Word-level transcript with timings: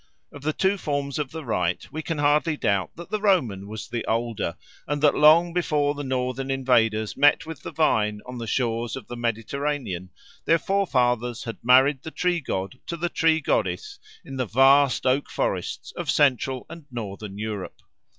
Of 0.31 0.41
the 0.41 0.51
two 0.51 0.79
forms 0.79 1.19
of 1.19 1.29
the 1.29 1.45
rite 1.45 1.89
we 1.91 2.01
can 2.01 2.17
hardly 2.17 2.57
doubt 2.57 2.89
that 2.95 3.11
the 3.11 3.21
Roman 3.21 3.67
was 3.67 3.87
the 3.87 4.03
older, 4.05 4.57
and 4.87 4.99
that 5.03 5.13
long 5.13 5.53
before 5.53 5.93
the 5.93 6.03
northern 6.03 6.49
invaders 6.49 7.15
met 7.15 7.45
with 7.45 7.61
the 7.61 7.69
vine 7.71 8.19
on 8.25 8.39
the 8.39 8.47
shores 8.47 8.95
of 8.95 9.05
the 9.05 9.15
Mediterranean 9.15 10.09
their 10.45 10.57
forefathers 10.57 11.43
had 11.43 11.57
married 11.61 12.01
the 12.01 12.09
tree 12.09 12.39
god 12.39 12.79
to 12.87 12.97
the 12.97 13.09
tree 13.09 13.41
goddess 13.41 13.99
in 14.25 14.37
the 14.37 14.47
vast 14.47 15.05
oak 15.05 15.29
forests 15.29 15.91
of 15.91 16.09
Central 16.09 16.65
and 16.67 16.85
Northern 16.89 17.37
Europe. 17.37 17.77